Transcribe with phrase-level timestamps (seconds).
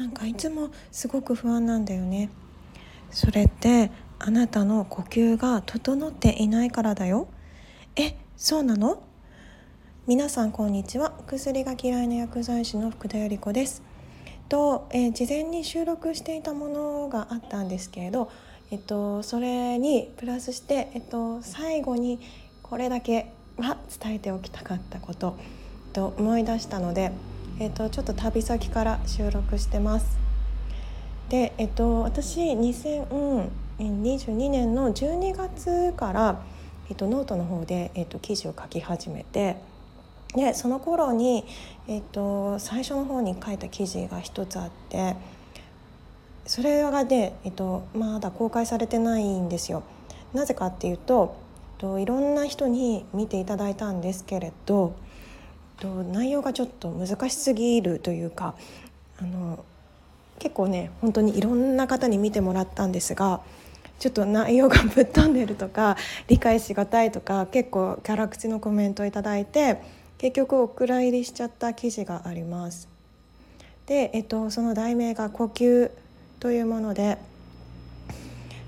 [0.00, 2.30] なんかいつもすごく不安なんだよね。
[3.10, 7.28] それってあなたの呼吸が整っていないからだよ。
[7.96, 9.02] えそうなの？
[10.06, 11.12] 皆さんこんにちは。
[11.26, 13.82] 薬が嫌いな薬剤師の福田由里子です。
[14.48, 18.30] と、えー、事前に収録していたものがあったんですけれど
[18.70, 22.20] えっとそれにプラスしてえっと最後に
[22.62, 25.36] これだけは伝えておきたかったこと
[25.92, 27.12] と思い出したので
[27.60, 30.18] えっとちょっと旅先から収録してます
[31.28, 33.50] でえっと私2022
[34.50, 36.42] 年の12月から、
[36.88, 39.56] えっと、ノートの方で、えっと、記事を書き始めて
[40.34, 41.44] でその頃に、
[41.86, 45.16] えっと、最初の方に書いた記事が一つあって
[46.46, 49.82] それがね、えっと、まだ公開されてないんですよ。
[50.32, 51.36] なぜかっていうと
[51.76, 54.94] といろんな人に見ていただいたんですけれど
[55.80, 58.54] と内容がちょっと難しすぎるというか
[59.20, 59.64] あの
[60.38, 63.40] 結構ね本当にいろんな方に見てもらったんですが
[63.98, 65.96] ちょっと内容がぶっ飛んでるとか
[66.28, 69.82] 理解しがたいとか結構キャラ口のコメントを頂いて
[70.18, 72.88] 結局お蔵入りしちゃった記事があります。
[73.86, 75.90] で、えっと、その題名が「呼吸」
[76.40, 77.18] というもので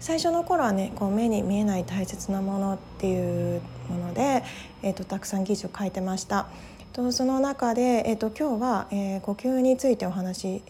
[0.01, 4.42] 最初の頃はねこう目に見えない大切なものっていうもので、
[4.83, 6.47] えっと、たくさん記事を書いてました。
[6.93, 10.62] とその中で、えっと、今日は、えー、呼吸についてお話し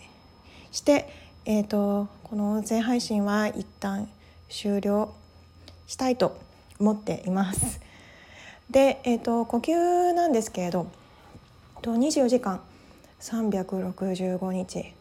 [0.71, 1.09] して、
[1.45, 4.09] えーと、この音声配信は一旦
[4.49, 5.13] 終了
[5.89, 6.39] したいと
[6.79, 7.81] 思っています。
[8.71, 10.87] で、えーと、呼吸なんですけれど
[11.83, 12.61] 24時間
[13.21, 14.95] 365日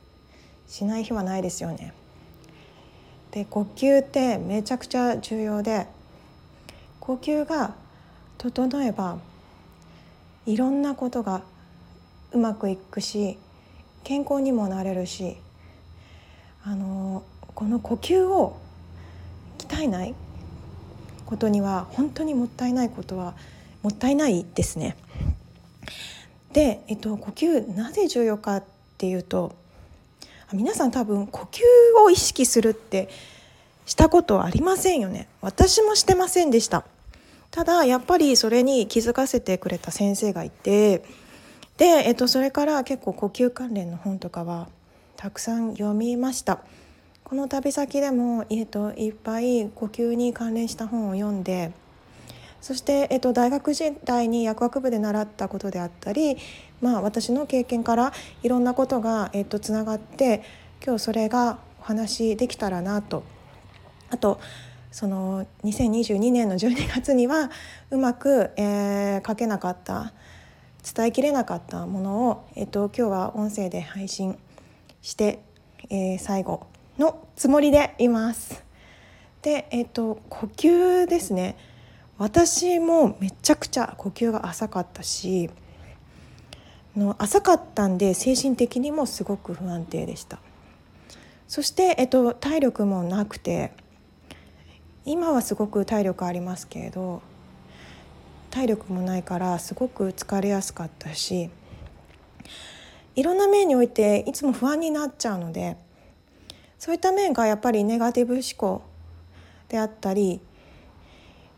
[0.67, 1.93] しない日はないですよね。
[3.29, 5.85] で呼吸ってめちゃくちゃ重要で
[6.99, 7.75] 呼吸が
[8.39, 9.19] 整えば
[10.45, 11.41] いろんなことが
[12.31, 13.37] うまくいくし
[14.03, 15.37] 健康にもなれるし
[16.63, 18.57] あのこの呼吸を
[19.57, 20.15] 鍛えない
[21.25, 23.35] ことには本当にもったいないことは
[23.83, 24.95] もったいないですね。
[26.53, 28.63] で、えっと、呼吸なぜ重要かっ
[28.97, 29.55] ていうと
[30.53, 31.61] 皆さん多分呼吸
[32.03, 33.09] を意識するって
[33.85, 36.83] したことありませんよね私もしてませんでした
[37.51, 41.03] ただやっぱりそれに気づかせてくれた先生がいて
[41.77, 44.69] で、えっと、それから結構呼吸関連の本とかは
[45.17, 46.59] たくさん読みました。
[47.23, 51.71] この旅先でも、えっと、いっぱい呼吸に関連した本を読んで
[52.59, 56.35] そして、えっと、大学時代に薬学部で習ったことであったり、
[56.81, 58.11] まあ、私の経験から
[58.43, 60.43] いろんなことが、えっと、つながって
[60.85, 63.23] 今日それがお話できたらなと。
[64.09, 64.41] あと
[64.91, 67.49] その2022年の12月には
[67.89, 70.13] うまく、えー、書けなかった
[70.95, 74.37] 伝えきれなかったものを、えっと、今日は音声で配信
[75.01, 75.39] して、
[75.89, 78.63] えー、最後のつもりでいます。
[79.41, 81.55] で、えっ、と呼吸ですね。
[82.21, 85.49] 私もめちゃくちゃ呼吸が浅かったし
[86.95, 90.39] の浅かったんで精神的にもすごく不安定でした
[91.47, 93.73] そして、えっと、体力もなくて
[95.05, 97.21] 今はすごく体力ありますけれど
[98.51, 101.49] 体力もないからすごく疲れやすかったし
[103.15, 105.77] いろんな面においていつも不安になっちゃうので
[106.77, 108.83] そういった面がやっぱりネガティブ思考
[109.69, 110.41] であったり、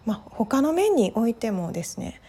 [0.05, 2.21] まあ、他の面においてもですね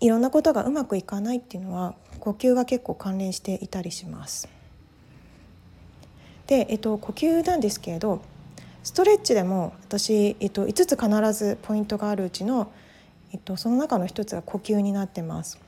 [0.00, 4.48] いろんなことがうまくいかないっていうのは呼吸が結構関連していたりします。
[6.48, 8.20] で、えっと、呼吸なんですけれど
[8.82, 12.72] ストレッチでも私、えっと、5つ必ずポイントがあるうちの、
[13.32, 15.60] えっと、その中の1つが呼吸になってます。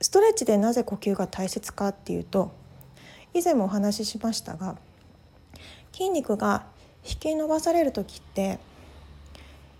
[0.00, 2.50] ストレッチでなぜ呼吸が大切かっていうと
[3.34, 4.76] 以前もお話ししましたが
[5.92, 6.64] 筋肉が
[7.08, 8.58] 引き伸ばされる時って、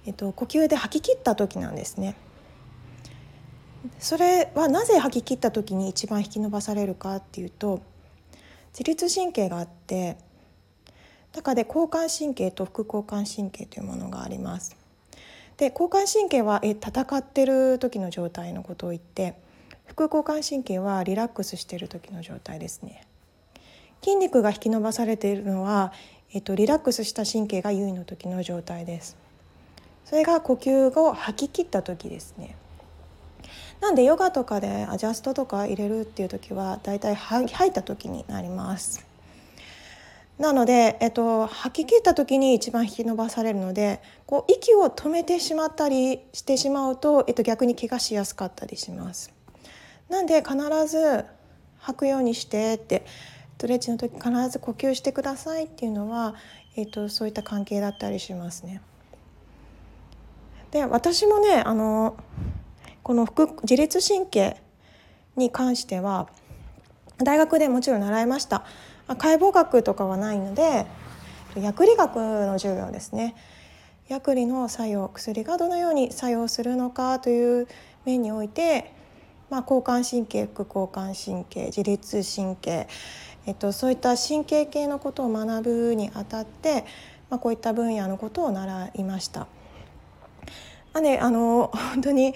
[0.06, 2.16] えっと、呼吸で吐き切った時なんですね。
[3.98, 7.80] それはなぜ吐き切った時に一番引き伸ばされるかっていうと
[8.72, 10.16] 自律神経があって
[11.32, 14.76] 中で交感神経と副交感神経というものがあります。
[15.56, 19.34] で交感神経はえ戦ってる時の状態のことを言って
[19.86, 23.06] 副交感神経はリラックスしている時の状態ですね。
[24.02, 25.92] 筋肉が引き伸ばされているのは、
[26.32, 29.16] えっと、リラックスした神経が優位の時の状態です。
[30.04, 32.56] それが呼吸を吐き切った時ですね。
[33.80, 39.11] なんでヨガとかでアジャストとか入れるっていう時はだいたい吐いた時になります。
[40.42, 49.32] なので、えっと、吐き切った時に一番引き伸ばされるのでこう息を止めてしまったりしてしまうと、えっと、逆に怪我しやすかったりします。
[50.08, 50.56] なんで必
[50.88, 51.24] ず
[51.78, 53.06] 吐くようにしてって
[53.54, 56.34] ストレッチの時必ず呼吸してくださいっていうのは、
[56.74, 58.82] えーと、そういった関係だったりしますね。
[60.72, 62.16] で私もねあの
[63.04, 63.28] この
[63.62, 64.56] 自律神経
[65.36, 66.28] に関しては
[67.18, 68.64] 大学でもちろん習いました
[69.12, 70.86] ま解剖学とかはないので
[71.54, 73.34] 薬理学の授業ですね
[74.08, 77.68] 薬理の作用薬がどのように作用するのかという
[78.06, 78.92] 面において、
[79.50, 82.88] まあ、交感神経副交感神経自律神経、
[83.46, 86.86] えっと、そういった神経系のことを学ぶにあたって、
[87.28, 89.46] まあ、こういった分野のことを習いました。
[90.94, 92.34] あね、あの本当に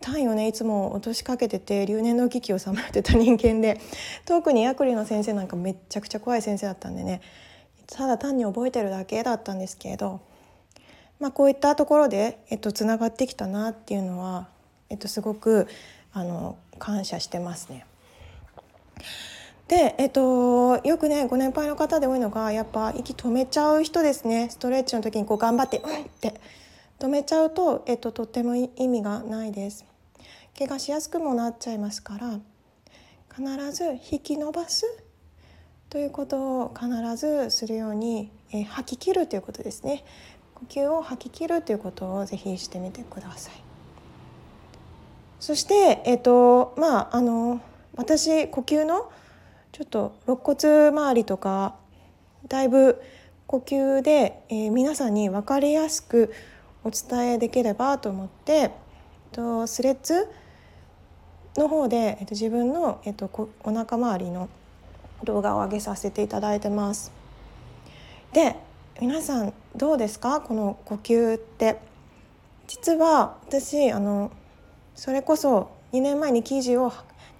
[0.00, 3.80] 単位をねいつも落としかけてて留年の危機をさまよってた人間で
[4.24, 7.20] 特に薬理の先生なんかめっちゃくちゃ怖い先生だったんでね
[7.86, 10.20] ただ単に覚えてるだけだったんですけれど、
[11.18, 14.48] まあ、こういったところで、えっと、つながってきたなっていうのは、
[14.88, 15.66] えっと、すごく
[16.12, 17.84] あの感謝してますね。
[19.70, 26.40] で、えっと、よくねご年配の方で多いのがやっぱ息止めちゃう人ですねストレッチの時にこう頑張って「うん!」って
[26.98, 29.89] 止めちゃうと、えっと、とっても意味がないです。
[30.60, 32.38] 怪我しやすくもなっちゃいますから
[33.34, 34.84] 必ず引き伸ばす
[35.88, 40.04] ということを必ずするように、えー、吐き切るということですね。
[40.54, 43.54] 呼吸を吐き切るということをぜひしてみてください。
[45.40, 47.62] そしてえっ、ー、とまああの
[47.96, 49.10] 私呼吸の
[49.72, 51.76] ちょっと肋骨周りとか
[52.48, 53.00] だいぶ
[53.46, 56.34] 呼吸で、えー、皆さんに分かりやすく
[56.84, 58.70] お伝えできればと思って、えっ
[59.32, 60.28] と、スレッズ
[61.60, 63.30] の方で、えっと、自分の、えっと、
[63.62, 64.48] お腹周りの
[65.24, 67.12] 動画を上げさせていただいてます。
[68.32, 68.56] で
[69.00, 70.40] 皆さんどうですか？
[70.40, 71.78] この呼吸って
[72.66, 74.30] 実は私あの
[74.94, 76.92] それこそ2年前に記事を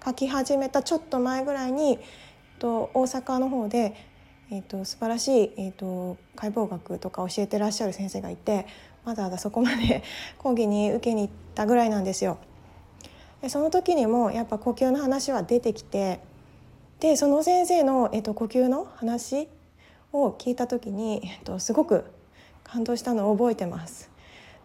[0.03, 1.99] 書き始めたちょっと前ぐらいにえっ
[2.59, 3.95] と大阪の方で、
[4.51, 8.67] えーと、素晴らしい、えーと解剖学とか教えてらっしゃる先生がいて
[9.05, 10.03] わざわざそこまで
[10.37, 12.37] 講義に受けに行ったぐらいなんですよ。
[13.41, 16.19] でその時にもやっぱ呼吸の話は出てきて
[16.99, 19.47] でその先生の、えっと、呼吸の話
[20.13, 22.05] を聞いた時に、えっと、すごく
[22.63, 24.09] 感動したのを覚えてます。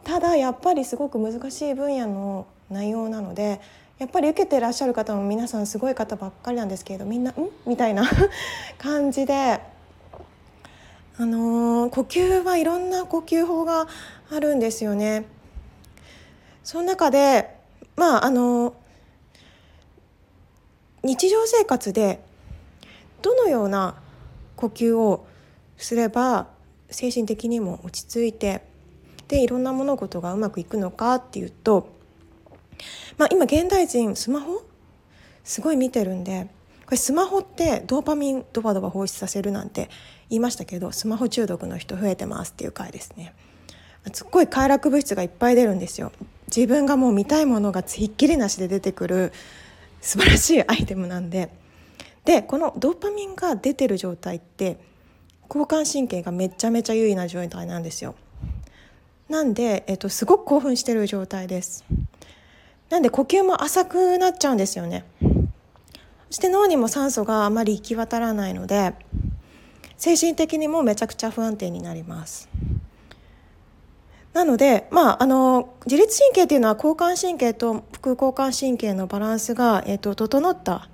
[0.05, 3.61] ただやっぱりすごく難しい分野の内容なので
[3.99, 8.05] やっぱり受けてらっしゃる方も皆さんすごい方ばっかりなんですけれどみんな「ん?」みたいな
[8.79, 9.61] 感じで、
[11.19, 13.89] あのー、呼吸はいろんな呼吸法が
[14.31, 15.25] あるんですよね。
[16.63, 17.56] その中で
[17.97, 18.75] まああの
[21.03, 22.21] 日常生活で
[23.23, 23.95] どのような
[24.57, 25.27] 呼吸を
[25.77, 26.49] すれば
[26.91, 28.63] 精神的にも落ち着いて
[29.29, 31.89] でいろんな物事がうまくいくのかっていうと、
[33.19, 34.63] まあ、今現代人スマホ？
[35.45, 36.49] すごい見てるんで
[36.85, 39.91] これスマホってドーパミンドバドバ放出させるなんて
[40.31, 43.35] 言いましたけどスマホ中毒の人増えてますっていう回ですね。
[44.13, 46.13] すっごい快楽物質がいっぱい出るんですよ。
[46.55, 49.33] 自分がもう見たいものがひっきりなしで出てくる
[50.01, 51.51] 素晴らしいアイテムなんで。
[52.25, 54.79] でこのドーパミンが出てる状態って
[55.49, 58.17] 交感神経がめちゃめちゃ優位な状態なんですよ。
[59.29, 61.85] なんで、えっと、すごく興奮してる状態です。
[62.91, 65.05] なんで呼吸も浅くなっちゃうんですよね。
[66.31, 68.95] そして脳にも酸素があまり行き渡らないので
[69.97, 72.49] 精神的にもめちゃくちゃ不安定になります。
[74.37, 80.91] なので、まあ、あの自律神経っていうのは交感神経と副交感神経のバランスが、えーと、整った、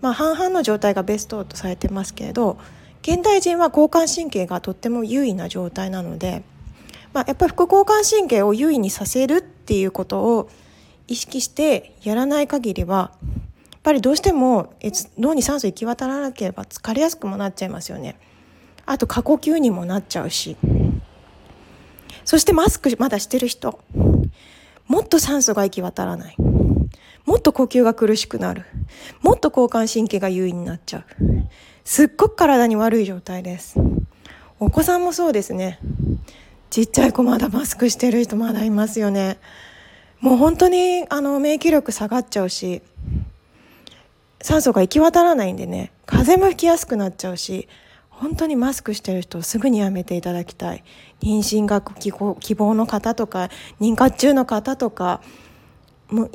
[0.00, 2.56] まあ、半々の状態がベストとされてますけれど
[3.02, 6.44] 現代人は交感神経がとっても優位な状態なので、
[7.12, 10.48] まあ、やっぱり副交感神経を優位にさせるっていうことを
[11.08, 13.10] 意識してやらない限りは
[13.72, 14.72] やっぱりどうしても
[15.18, 18.14] 脳に酸素行き渡らなければ疲れやすくもなっちゃいますよね。
[18.86, 20.56] あと過呼吸にもなっちゃうし。
[22.24, 23.78] そしてマスクまだしてる人。
[24.86, 26.36] もっと酸素が行き渡らない。
[27.24, 28.64] もっと呼吸が苦しくなる。
[29.22, 31.04] もっと交感神経が優位になっちゃう。
[31.84, 33.76] すっごく体に悪い状態です。
[34.60, 35.78] お子さんもそうですね。
[36.70, 39.38] ちっちゃい子まだマスクしてる人まだいますよね。
[40.20, 42.82] もう本当にあの免疫力下がっちゃうし、
[44.42, 47.68] 酸素が行き渡らないんでね、風邪もひきやすくなっちゃうし、
[48.20, 50.84] 本当にマスクしてる人すぐにやめていただきたい。
[51.20, 55.20] 妊娠が希望の方とか妊活中の方とか
[56.08, 56.30] もう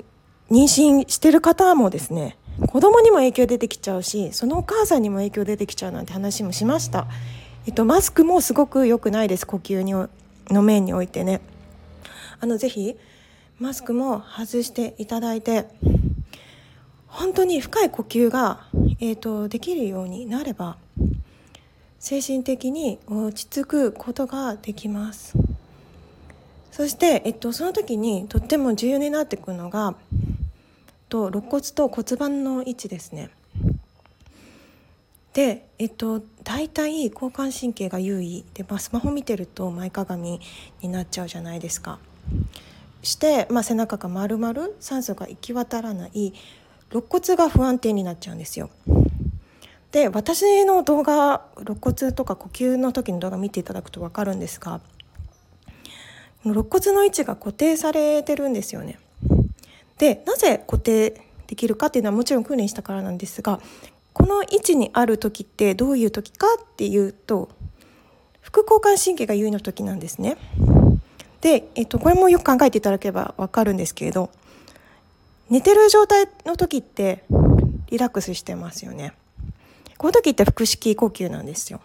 [0.51, 7.07] 妊娠してる方もですね子供にも影響出てきちゃうしそのお母さんにも影響出てきちゃうなんて話もしました、
[7.67, 9.93] えっと、マスクもすごく良くないです呼吸に
[10.51, 11.41] の面においてね。
[12.39, 12.95] あのぜひ
[13.59, 15.67] マスクも外していただいて
[17.05, 18.65] 本当に深い呼吸が
[19.01, 20.77] えーと、できるようになれば
[21.99, 25.35] 精神的に落ち着くことができます。
[26.71, 29.95] そして、えっと、その時にとっても重要になってくるのが
[31.09, 33.29] と肋骨と骨盤の位置ですね。
[35.33, 40.39] で、えっと、大体交感神経が優位で、まあ、スマホ見てると前かがみ
[40.81, 41.99] になっちゃうじゃないですか。
[43.01, 46.33] して、まあ、背中が丸々酸素が行き渡らない
[46.91, 48.69] 肋骨が不安定になっちゃうんですよ。
[49.91, 54.81] で私の動画肋骨とか呼吸の時の動画見ていただくと分かるんですが
[56.45, 58.99] 肋骨の位置が固定されてるんですよね。
[59.97, 63.59] でなぜ固定できるかっていうのはもちろん訓練したからなんですが
[64.13, 67.49] この位置にある時ってどういう時かっていうと
[68.41, 70.37] 副交感神経が優位の時なんですね。
[71.41, 74.29] で、えっと、これもよく考えていただければ分かるんですけれど
[75.49, 77.23] 寝てる状態の時って
[77.87, 79.13] リラックスしてますよね。
[79.99, 81.79] この時って腹式呼吸なんですよ。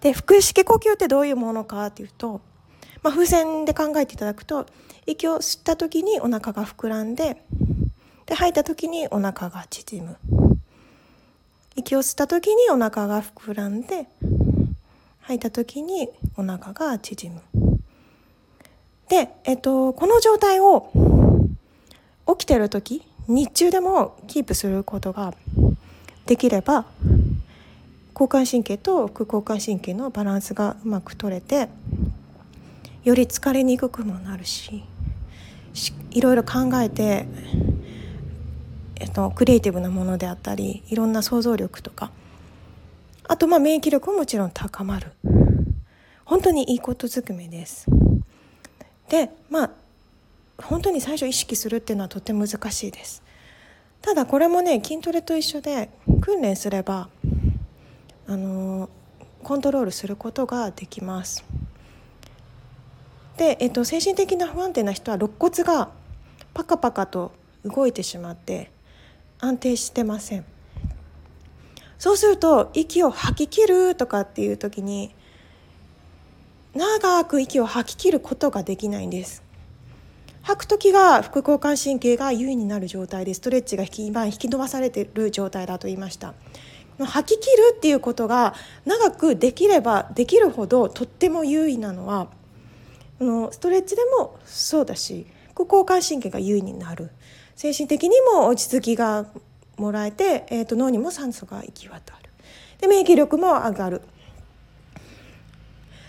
[0.00, 2.40] で腹式呼吸ってどういうものかっていうと
[3.04, 4.66] まあ、風船で考えていただくと
[5.06, 7.42] 息を吸った時にお腹が膨らんで
[8.24, 10.16] で吐いた時にお腹が縮む
[11.76, 14.08] 息を吸った時にお腹が膨らんで
[15.20, 16.08] 吐いた時に
[16.38, 17.42] お腹が縮む
[19.10, 20.90] で、えっと、この状態を
[22.26, 25.34] 起きてる時日中でもキープすることが
[26.26, 26.86] できれば
[28.14, 31.68] 交感神経と副交感神経のバランスがうまく取れて
[33.02, 34.84] より疲れにくくもなるし
[36.10, 37.26] いろいろ考えて、
[38.96, 42.10] えっと、クリエイティブなものであったりいろんな想像力とか
[43.26, 45.12] あとまあ免疫力ももちろん高まる
[46.24, 47.86] 本当にいいことずくめです。
[49.08, 49.70] でまあ
[50.62, 53.23] 本当に最初意識するっていうのはとても難しいです。
[54.04, 55.88] ただこれもね筋トレと一緒で
[56.20, 57.08] 訓練すれば
[58.26, 58.90] あの
[59.42, 61.42] コントロールすることができます。
[63.38, 65.88] で、えっと、精神的な不安定な人は肋骨が
[66.52, 67.32] パカパカと
[67.64, 68.70] 動いてしまって
[69.40, 70.44] 安定してません
[71.98, 75.12] そうすると息を吐き切るとかっていう時に
[76.74, 79.43] 長く息を吐き切ることができないんです
[80.44, 86.34] 吐く時が副交感神経が優位になる状態でストレッチが引き引き伸ばされている状態だと言いました。
[86.98, 92.28] 吐き切るっていうことが長くできればできるほどとっても優位なのは
[93.20, 97.10] のストレッチでもそうだし副交感神経が優位になる。
[97.56, 99.26] 精神的にも落ち着きが
[99.76, 102.30] もらえて、えーと、脳にも酸素が行き渡る。
[102.80, 104.02] で免疫力も上がる。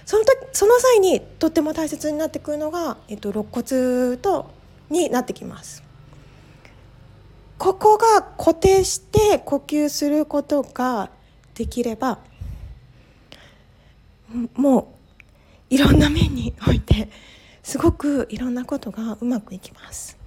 [0.06, 4.52] その時その際にとっても大切になってくるのが、えーと、肋骨と
[4.90, 5.84] になってきます。
[7.58, 11.10] ここが固定して呼吸することが
[11.56, 12.20] できれば
[14.56, 14.94] も
[15.72, 17.10] ういろんな面において
[17.64, 20.18] すごくいろんなことがうまくいきます。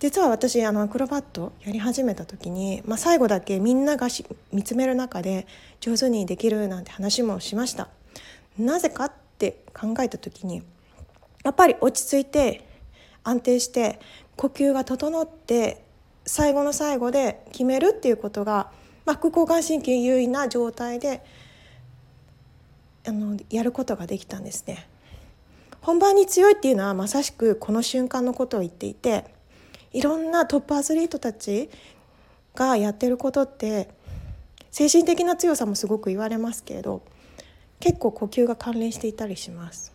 [0.00, 4.08] 実は私あのアクロバットやり始めた時に、まあ、最後だけみんなが
[4.52, 5.46] 見つめる中で
[5.80, 7.88] 上手にできるなんて話もしました。
[8.58, 10.62] なぜかって考えた時に
[11.44, 12.66] やっぱり落ち着いて
[13.22, 13.98] 安定して
[14.36, 15.84] 呼吸が整って
[16.26, 18.70] 最後の最後で決めるっていうことが、
[19.04, 21.22] まあ、副交感神経優位な状態で
[23.06, 24.88] あのやることができたんですね。
[25.82, 29.26] 本番に強いっていうのはまさしくこの瞬間のことを言っていて
[29.92, 31.68] いろんなトップアスリートたち
[32.54, 33.90] がやってることって
[34.70, 37.02] 精神的な強さもすごく言われますけれど
[37.84, 39.92] 結構呼吸が関連していたりします。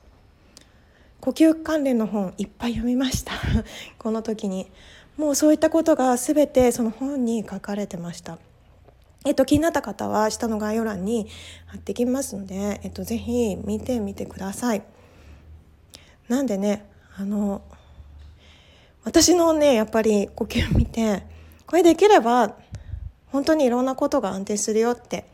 [1.22, 3.34] 呼吸関連の本いっぱい読みました。
[3.98, 4.70] この時に。
[5.18, 8.38] もうそういったことが全てその本に書かれてました。
[9.26, 11.30] えっと、気になった方は下の概要欄に
[11.66, 14.84] 貼ってきますので、えっと、ぜひ見てみてください。
[16.28, 16.86] なんでね
[17.18, 17.64] あの
[19.04, 21.24] 私のねやっぱり呼吸を見て
[21.66, 22.56] これできれば
[23.32, 25.26] 本当にいろんなことが安定するよって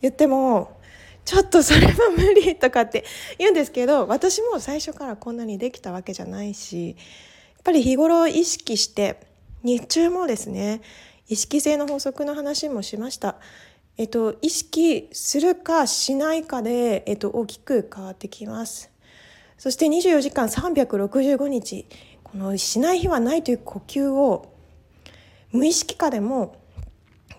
[0.00, 0.81] 言っても
[1.24, 3.04] ちょっとそれは無理とかって
[3.38, 6.96] 言うんですけど私も最初からこんなにできたわけじゃないしやっ
[7.64, 9.20] ぱり日頃意識して
[9.62, 10.82] 日中もですね
[11.28, 13.36] 意識性の法則の話もしました。
[13.98, 18.90] えっと、意識するかしないかで、えっと、大きく変わってきます。
[19.58, 21.86] そして24時間365日
[22.24, 24.52] このしない日はないという呼吸を
[25.52, 26.56] 無意識下でも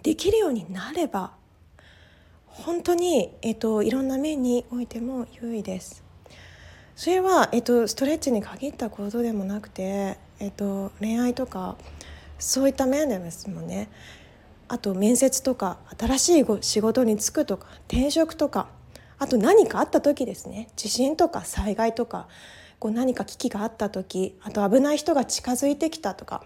[0.03, 1.33] できるようになれば
[2.53, 6.03] 本当に、えっと、いろんな面においても優位です。
[6.95, 11.75] それは、えっと、ストレッチに限ったことでもなくて、えっと、恋愛とか
[12.37, 13.89] そういった面でですもね
[14.67, 18.67] あと面接とか新しい仕事に就くとか転職とか
[19.17, 22.27] あと何かあった時ですね地震とか災害とか
[22.79, 26.43] こう何か危機があった時あと危ない人が近づいてきたとか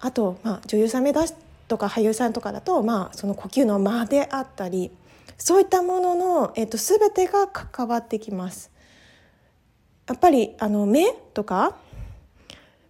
[0.00, 1.36] あと、まあ、女優さん目指す
[1.68, 4.90] とか俳優さんとかだと、まあ、その呼吸の間であったり
[5.38, 8.70] そういったものの、えっと、全てが関わってきます。
[10.06, 11.76] やっぱりあの目とか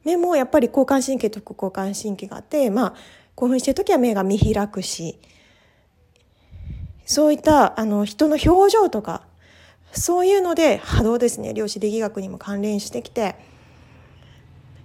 [0.05, 2.95] 目もやっぱり交感神経と副交感神経があって、まあ、
[3.35, 5.19] 興奮してる時は目が見開くし
[7.05, 9.23] そういったあの人の表情とか
[9.93, 13.37] そういうので波動ですね量子力学にも関連してきて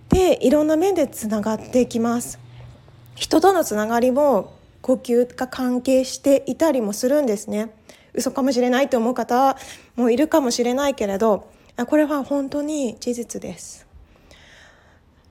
[0.09, 2.39] でいろんな面でつながっていきます。
[3.15, 4.56] 人とのつながりも
[4.87, 7.73] 呼吸が関係していたりもするんですね。
[8.13, 9.57] 嘘かもしれないと思う方
[9.97, 11.51] もいるかもしれないけれど
[11.87, 13.85] これは本当に事実です。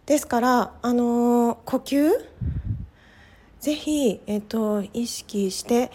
[0.05, 2.11] ですからあの呼吸？
[3.61, 5.91] ぜひ、えっと、意識して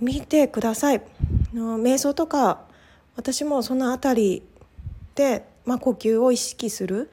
[0.00, 1.02] みてください。
[1.52, 2.60] の瞑想とか
[3.16, 4.42] 私もその辺り
[5.16, 7.10] で、まあ、呼吸を意識する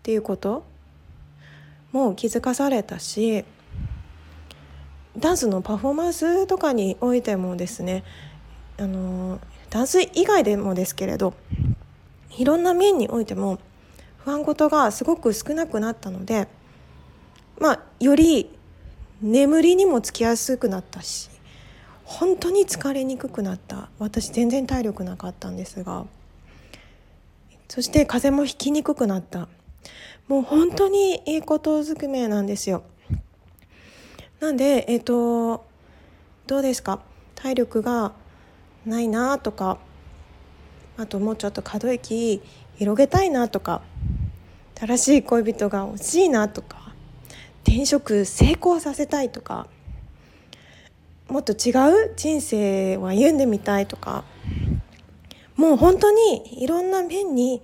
[0.00, 0.64] っていうこと
[1.92, 3.44] も気づかされたし
[5.18, 8.04] ダンスのパフォーマンスとかにおいてもですね
[8.78, 9.40] あの
[9.70, 11.34] ダンス以外でもですけれど
[12.36, 13.58] いろんな面においても
[14.18, 16.48] 不安事がすごく少なくなったので
[17.58, 18.50] まあより
[19.20, 21.28] 眠りにもつきやすくなったし
[22.04, 23.88] 本当に疲れにくくなった。
[24.00, 26.06] 私全然体力なかったんですが
[27.68, 29.46] そして風邪もひきにくくなった。
[30.26, 32.82] もう本当にいいことずくめなんですよ。
[34.40, 35.66] なんでえっ、ー、と
[36.46, 37.00] どうですか？
[37.34, 38.12] 体力が
[38.84, 39.78] ないなとか
[40.96, 42.42] あともうちょっと可動域
[42.76, 43.82] 広げたいなとか
[44.78, 46.94] 新しい恋人が欲しいなとか
[47.64, 49.68] 転職成功させたいとか
[51.28, 51.70] もっと違
[52.10, 54.24] う人生を歩んでみたいとか
[55.56, 57.62] もう本当にいろんな面に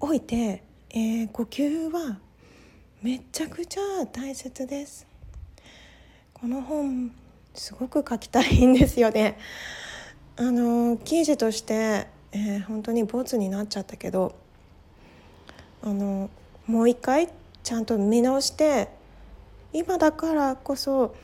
[0.00, 2.18] おいて、えー、呼吸は
[3.02, 5.05] めちゃくちゃ大切です。
[6.46, 7.10] この本
[7.54, 9.36] すごく書きたいんですよね。
[10.36, 14.32] あの記事として、えー、本当にボツになっちゃったけど
[15.82, 16.30] あの
[16.68, 17.28] もう一回
[17.64, 18.90] ちゃんと見直して
[19.72, 21.16] 今だからこそ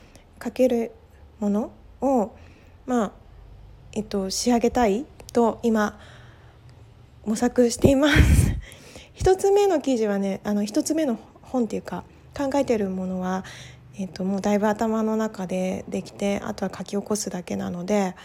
[0.43, 0.91] 書ける
[1.39, 2.35] ものを
[2.85, 3.11] まあ
[3.93, 5.97] えっと仕上げたいと今
[7.23, 8.17] 模索しています
[9.15, 12.03] 一つ目の記事はねあの一つ目の本っていうか
[12.35, 13.45] 考えてるものは、
[13.95, 18.15] えっと、もうだいぶ頭の中でできてあとは書き起こすだけなので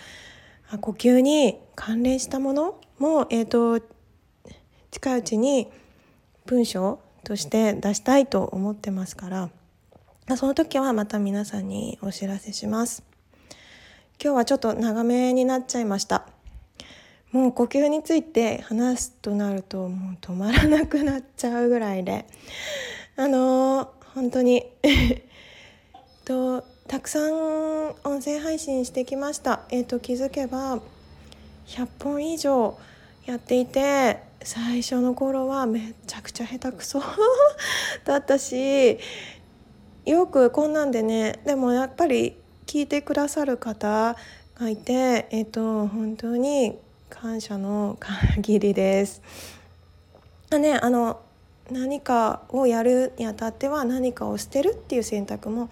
[0.80, 3.80] 呼吸に関連したものも、えっと、
[4.90, 5.68] 近いうちに
[6.46, 9.50] 文章として出したいと思ってますから
[10.36, 13.02] その時はまた皆さんにお知らせします。
[14.22, 16.26] 今日はちょっと長めになっちゃいました。
[17.32, 22.26] もう呼吸について話すとなるともう止まらなくなっちゃうぐらいで
[23.16, 24.66] あのー、本当に
[26.28, 29.62] とたくさん音声配信してきました。
[29.70, 30.78] えっ、ー、と気づけば
[31.66, 32.78] 100本以上
[33.24, 37.00] やっていて最初の頃はめちゃくちゃ下手くそ
[38.04, 38.98] だったし
[40.04, 42.36] よくこんなんでねでもやっぱり
[42.66, 44.14] 聞いてくださる方
[44.56, 46.76] がいてえっと本当に
[47.08, 47.96] 感謝の
[48.34, 49.22] 限りです。
[50.50, 51.20] ねあの
[51.70, 55.70] 何かをやるにあたっては何かを捨てるっていう選択も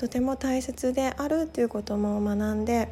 [0.00, 2.88] とても大切であるっていうことも学んで、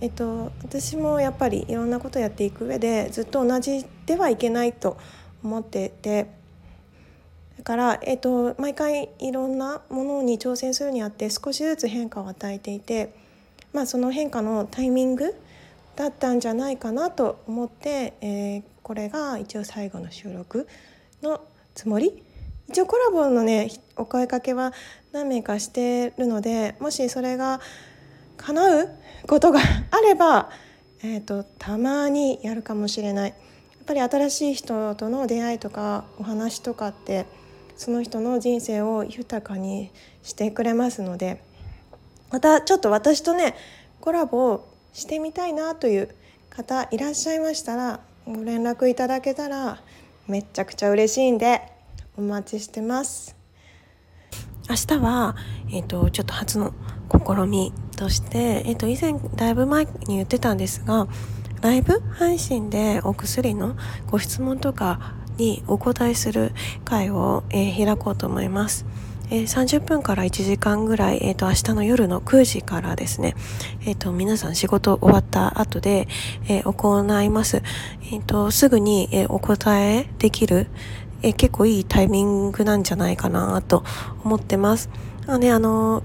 [0.00, 4.98] えっと、私もやっぱりいろんなことやっていく上でずっと同じではいけないと
[5.44, 6.28] 思ってて
[7.56, 13.14] だから、えーと、毎回いろんなものに挑戦するにあって少しずつ変化を与えていて、
[13.72, 15.32] まあ、その変化のタイミング
[15.94, 20.66] だったんじゃないかなと思って、えー、これが一応最後の収録
[21.22, 21.42] の
[21.76, 22.24] つもり
[22.70, 24.72] 一応コラボのねお声かけは
[25.10, 27.60] 何名かしてるのでもしそれが
[28.36, 28.88] 叶う
[29.26, 29.58] ことが
[29.90, 30.50] あれば、
[31.02, 33.30] えーとたまにやるかもしれない。
[33.30, 37.26] やっぱり新しい人との出会いとかお話とかって
[37.76, 39.90] その人の人生を豊かに
[40.22, 41.42] してくれますので
[42.30, 43.56] またちょっと私とね
[44.00, 46.14] コラボしてみたいなという
[46.50, 49.82] 方いらっしゃいましたらご連絡いただけたら
[50.28, 51.79] めっちゃくちゃ嬉しいんで
[52.16, 53.36] お待ちしてます。
[54.68, 55.36] 明日は、
[55.68, 56.72] えーと、ちょっと初の
[57.10, 61.08] 試みとして、えーと以前だいぶ前に言ってたんですが
[61.60, 63.76] ライブ配信でお薬の
[64.10, 66.52] ご質問とかにお答えする
[66.84, 68.86] 会を、えー、開こうと思います。
[69.30, 73.36] えー、30分から1時間ぐらい、えーと、明日の夜の9時からですね、
[73.82, 76.08] えーと、皆さん仕事終わった後で、
[76.48, 77.62] えー、行います、
[78.12, 80.66] えーと、すぐに、えー、お答えできる、
[81.22, 83.84] え、結構いいタイミングなんじゃないかなと
[84.24, 84.90] 思ってます。
[85.26, 86.02] あのね、あの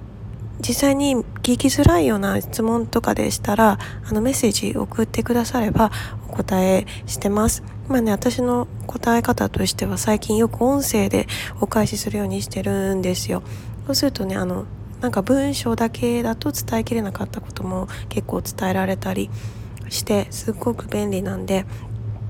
[0.59, 5.91] 実際に聞きづらいような質問とかでしたらあのメッセージ送ってくだされば
[6.29, 7.63] お答えしてます。
[7.87, 11.27] まあね、私の答え方としては最近よく音声で
[11.61, 13.43] お返しするようにしてるんですよ。
[13.85, 14.65] そうするとね、あの、
[15.01, 19.29] なんか文章だけだと伝えきれなかったことも結構伝えられたり
[19.89, 21.65] してすっごく便利なんで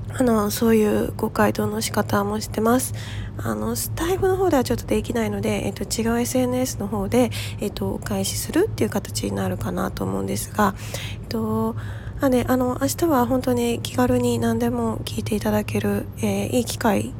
[0.08, 2.94] あのそういうご回答の仕方もしてます
[3.38, 10.74] あのスタイフの方ではちょっとできないので、えっと、違う SNS の方で、えっと、お返しするっていう形になるかなと思うんですが、
[11.22, 11.76] えっと
[12.18, 17.12] あね、あの明日は本当に気軽に何でも聞いていただける、えー、いい機会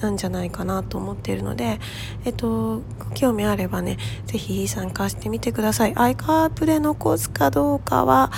[0.00, 1.78] なんじゃないかなと思っているので、
[2.24, 2.82] えっと、
[3.14, 5.92] 興味あればね、ぜひ参加してみてください。
[5.96, 8.32] アイカープで残すかどうかは、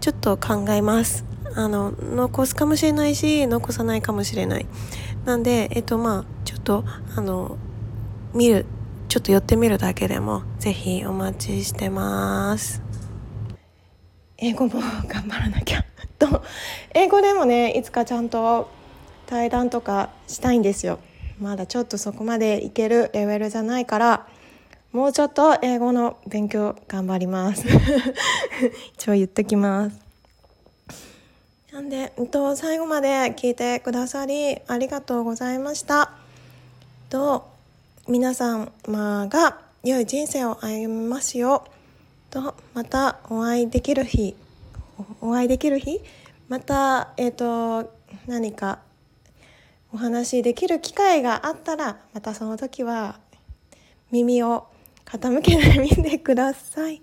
[0.00, 1.29] ちょっと考えます。
[1.54, 4.66] あの、残すかもしれないし、残さないかもしれない。
[5.24, 6.84] なんで、えっと、まあ、ちょっと、
[7.16, 7.56] あの、
[8.34, 8.66] 見る、
[9.08, 12.82] ちょっと寄ってみるだけでも、ぜひお待ちしてます。
[14.38, 15.84] 英語も頑張らなきゃ
[16.20, 16.42] と
[16.94, 18.70] 英語でもねいつかちゃんと
[19.26, 21.00] 対談とかしたいんですよ
[21.40, 24.28] まだちょっとそこまでいけるレベルじゃないから
[24.92, 27.64] もうちょっと英語の勉強頑張ります
[28.94, 30.09] 一応言ってきます
[31.72, 36.10] なんで、えっと、最後まで聞いてくださりありがとうございました。
[37.08, 37.48] と
[38.08, 38.72] 皆様
[39.28, 41.64] が良い人生を歩みますよ
[42.30, 44.34] とまたお会いできる日
[45.20, 46.00] お会いできる日？
[46.48, 47.92] またえっ、と
[48.26, 48.80] 何か
[49.92, 53.20] お話できる機会があったらまたその時は
[54.10, 54.66] 耳を
[55.04, 57.00] 傾けてみてください。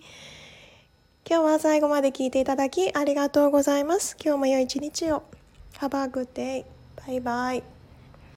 [1.29, 5.23] 今日は最後まで聞いていただきありがとうございます今日も良い一日を
[5.79, 6.65] Have a good day.
[7.05, 7.76] Bye bye.